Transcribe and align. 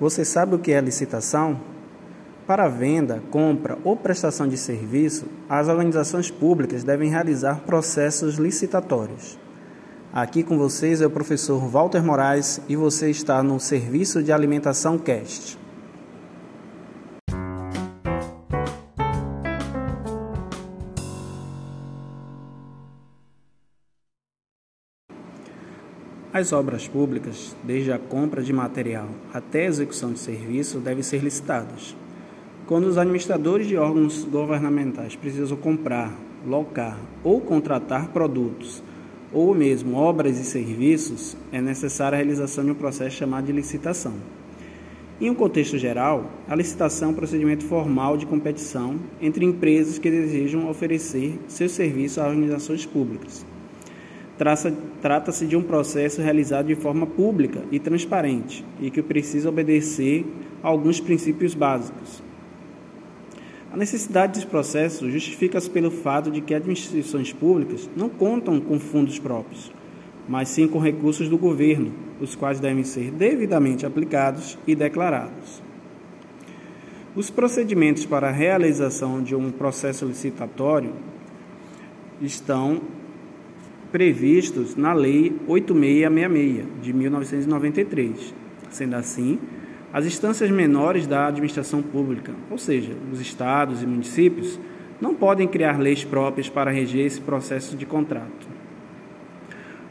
Você 0.00 0.24
sabe 0.24 0.54
o 0.54 0.58
que 0.58 0.72
é 0.72 0.80
licitação? 0.80 1.60
Para 2.46 2.68
venda, 2.68 3.22
compra 3.30 3.76
ou 3.84 3.94
prestação 3.94 4.48
de 4.48 4.56
serviço, 4.56 5.26
as 5.46 5.68
organizações 5.68 6.30
públicas 6.30 6.82
devem 6.82 7.10
realizar 7.10 7.60
processos 7.66 8.36
licitatórios. 8.36 9.38
Aqui 10.10 10.42
com 10.42 10.56
vocês 10.56 11.02
é 11.02 11.06
o 11.06 11.10
professor 11.10 11.58
Walter 11.68 12.02
Moraes 12.02 12.62
e 12.66 12.74
você 12.76 13.10
está 13.10 13.42
no 13.42 13.60
Serviço 13.60 14.22
de 14.22 14.32
Alimentação 14.32 14.98
Cast. 14.98 15.58
As 26.32 26.52
obras 26.52 26.86
públicas, 26.86 27.56
desde 27.64 27.90
a 27.90 27.98
compra 27.98 28.40
de 28.40 28.52
material 28.52 29.08
até 29.34 29.62
a 29.62 29.68
execução 29.68 30.12
de 30.12 30.20
serviço, 30.20 30.78
devem 30.78 31.02
ser 31.02 31.24
licitadas. 31.24 31.96
Quando 32.68 32.84
os 32.84 32.96
administradores 32.96 33.66
de 33.66 33.76
órgãos 33.76 34.22
governamentais 34.22 35.16
precisam 35.16 35.56
comprar, 35.56 36.16
locar 36.46 36.96
ou 37.24 37.40
contratar 37.40 38.10
produtos, 38.10 38.80
ou 39.32 39.52
mesmo 39.56 39.96
obras 39.96 40.38
e 40.38 40.44
serviços, 40.44 41.36
é 41.50 41.60
necessária 41.60 42.14
a 42.14 42.20
realização 42.20 42.64
de 42.64 42.70
um 42.70 42.76
processo 42.76 43.16
chamado 43.16 43.46
de 43.46 43.52
licitação. 43.52 44.14
Em 45.20 45.30
um 45.30 45.34
contexto 45.34 45.76
geral, 45.78 46.30
a 46.48 46.54
licitação 46.54 47.08
é 47.08 47.10
um 47.10 47.16
procedimento 47.16 47.64
formal 47.64 48.16
de 48.16 48.24
competição 48.24 49.00
entre 49.20 49.44
empresas 49.44 49.98
que 49.98 50.08
desejam 50.08 50.70
oferecer 50.70 51.40
seus 51.48 51.72
serviços 51.72 52.18
a 52.18 52.28
organizações 52.28 52.86
públicas. 52.86 53.44
Trata-se 55.02 55.44
de 55.46 55.54
um 55.54 55.62
processo 55.62 56.22
realizado 56.22 56.68
de 56.68 56.74
forma 56.74 57.06
pública 57.06 57.62
e 57.70 57.78
transparente 57.78 58.64
e 58.80 58.90
que 58.90 59.02
precisa 59.02 59.50
obedecer 59.50 60.24
a 60.62 60.68
alguns 60.68 60.98
princípios 60.98 61.52
básicos. 61.52 62.22
A 63.70 63.76
necessidade 63.76 64.32
desse 64.32 64.46
processo 64.46 65.10
justifica-se 65.10 65.68
pelo 65.68 65.90
fato 65.90 66.30
de 66.30 66.40
que 66.40 66.54
as 66.54 66.62
administrações 66.62 67.34
públicas 67.34 67.88
não 67.94 68.08
contam 68.08 68.58
com 68.62 68.80
fundos 68.80 69.18
próprios, 69.18 69.70
mas 70.26 70.48
sim 70.48 70.66
com 70.66 70.78
recursos 70.78 71.28
do 71.28 71.36
governo, 71.36 71.92
os 72.18 72.34
quais 72.34 72.58
devem 72.58 72.82
ser 72.82 73.10
devidamente 73.10 73.84
aplicados 73.84 74.58
e 74.66 74.74
declarados. 74.74 75.62
Os 77.14 77.28
procedimentos 77.28 78.06
para 78.06 78.28
a 78.28 78.32
realização 78.32 79.22
de 79.22 79.34
um 79.34 79.50
processo 79.50 80.06
licitatório 80.06 80.94
estão 82.22 82.80
previstos 83.90 84.76
na 84.76 84.92
Lei 84.92 85.32
8666 85.46 86.66
de 86.82 86.92
1993. 86.92 88.34
Sendo 88.70 88.94
assim, 88.94 89.38
as 89.92 90.06
instâncias 90.06 90.50
menores 90.50 91.06
da 91.06 91.26
administração 91.26 91.82
pública, 91.82 92.32
ou 92.50 92.56
seja, 92.56 92.92
os 93.12 93.20
estados 93.20 93.82
e 93.82 93.86
municípios, 93.86 94.58
não 95.00 95.14
podem 95.14 95.48
criar 95.48 95.78
leis 95.80 96.04
próprias 96.04 96.48
para 96.48 96.70
reger 96.70 97.06
esse 97.06 97.20
processo 97.20 97.76
de 97.76 97.84
contrato. 97.84 98.48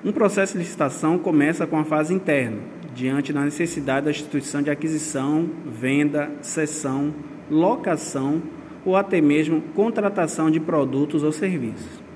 Um 0.06 0.14
processo 0.14 0.54
de 0.54 0.60
licitação 0.60 1.18
começa 1.18 1.68
com 1.68 1.78
a 1.78 1.84
fase 1.84 2.14
interna, 2.14 2.60
diante 2.96 3.34
da 3.34 3.42
necessidade 3.42 4.06
da 4.06 4.12
instituição 4.12 4.62
de 4.62 4.70
aquisição, 4.70 5.50
venda, 5.66 6.32
cessão, 6.42 7.14
locação 7.52 8.42
ou 8.86 8.96
até 8.96 9.20
mesmo 9.20 9.62
contratação 9.76 10.50
de 10.50 10.60
produtos 10.60 11.24
ou 11.24 11.32
serviços. 11.34 12.09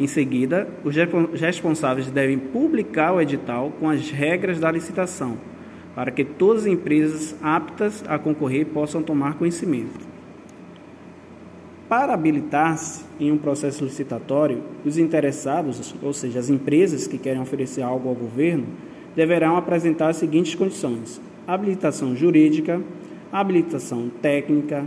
Em 0.00 0.06
seguida, 0.06 0.66
os 0.82 0.96
responsáveis 1.42 2.10
devem 2.10 2.38
publicar 2.38 3.12
o 3.12 3.20
edital 3.20 3.70
com 3.78 3.86
as 3.86 4.10
regras 4.10 4.58
da 4.58 4.72
licitação, 4.72 5.36
para 5.94 6.10
que 6.10 6.24
todas 6.24 6.62
as 6.62 6.68
empresas 6.68 7.36
aptas 7.42 8.02
a 8.08 8.18
concorrer 8.18 8.64
possam 8.64 9.02
tomar 9.02 9.34
conhecimento. 9.34 10.08
Para 11.86 12.14
habilitar-se 12.14 13.04
em 13.20 13.30
um 13.30 13.36
processo 13.36 13.84
licitatório, 13.84 14.62
os 14.86 14.96
interessados, 14.96 15.94
ou 16.02 16.14
seja, 16.14 16.38
as 16.38 16.48
empresas 16.48 17.06
que 17.06 17.18
querem 17.18 17.42
oferecer 17.42 17.82
algo 17.82 18.08
ao 18.08 18.14
governo, 18.14 18.68
deverão 19.14 19.58
apresentar 19.58 20.08
as 20.08 20.16
seguintes 20.16 20.54
condições: 20.54 21.20
habilitação 21.46 22.16
jurídica, 22.16 22.80
habilitação 23.30 24.10
técnica, 24.22 24.82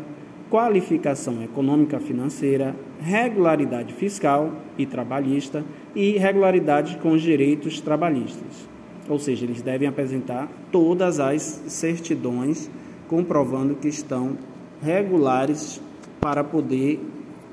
qualificação 0.50 1.42
econômica 1.42 2.00
financeira, 2.00 2.76
regularidade 3.00 3.94
fiscal 3.94 4.52
e 4.78 4.86
trabalhista 4.86 5.64
e 5.96 6.18
regularidade 6.18 6.98
com 6.98 7.12
os 7.12 7.22
direitos 7.22 7.82
trabalhistas. 7.82 8.68
Ou 9.10 9.20
seja, 9.20 9.46
eles 9.46 9.62
devem 9.62 9.88
apresentar 9.88 10.48
todas 10.72 11.20
as 11.20 11.42
certidões 11.68 12.70
comprovando 13.08 13.76
que 13.76 13.88
estão 13.88 14.38
regulares 14.82 15.82
para 16.20 16.44
poder 16.44 17.00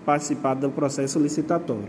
participar 0.05 0.55
do 0.55 0.71
processo 0.71 1.19
licitatório. 1.19 1.89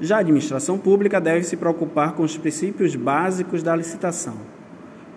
Já 0.00 0.16
a 0.16 0.20
administração 0.20 0.78
pública 0.78 1.20
deve 1.20 1.44
se 1.44 1.56
preocupar 1.56 2.14
com 2.14 2.22
os 2.22 2.36
princípios 2.36 2.96
básicos 2.96 3.62
da 3.62 3.76
licitação: 3.76 4.36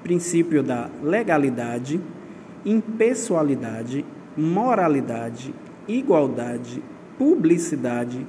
princípio 0.03 0.61
da 0.61 0.89
legalidade, 1.01 2.01
impessoalidade 2.65 4.03
moralidade, 4.37 5.53
igualdade, 5.87 6.81
publicidade, 7.17 8.25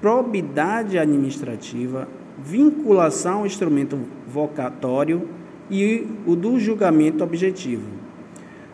probidade 0.00 0.98
administrativa, 0.98 2.08
vinculação 2.38 3.40
ao 3.40 3.46
instrumento 3.46 3.98
vocatório 4.26 5.28
e 5.70 6.06
o 6.26 6.34
do 6.36 6.58
julgamento 6.58 7.22
objetivo. 7.22 7.88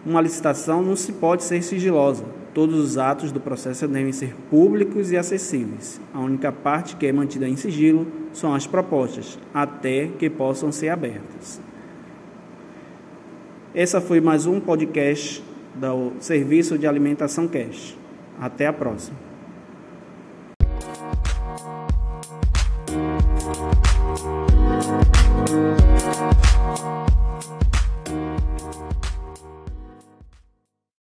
Uma 0.04 0.20
licitação 0.20 0.82
não 0.82 0.96
se 0.96 1.12
pode 1.12 1.44
ser 1.44 1.62
sigilosa. 1.62 2.24
Todos 2.54 2.80
os 2.80 2.98
atos 2.98 3.30
do 3.30 3.38
processo 3.38 3.86
devem 3.86 4.12
ser 4.12 4.34
públicos 4.50 5.12
e 5.12 5.16
acessíveis. 5.16 6.00
A 6.12 6.18
única 6.18 6.50
parte 6.50 6.96
que 6.96 7.06
é 7.06 7.12
mantida 7.12 7.48
em 7.48 7.54
sigilo 7.54 8.06
são 8.32 8.54
as 8.54 8.66
propostas, 8.66 9.38
até 9.54 10.08
que 10.18 10.28
possam 10.28 10.72
ser 10.72 10.88
abertas. 10.88 11.60
Essa 13.72 14.00
foi 14.00 14.20
mais 14.20 14.46
um 14.46 14.58
podcast 14.58 15.44
do 15.74 16.12
Serviço 16.20 16.78
de 16.78 16.86
Alimentação 16.86 17.46
Cash. 17.46 17.96
Até 18.40 18.66
a 18.66 18.72
próxima. 18.72 19.29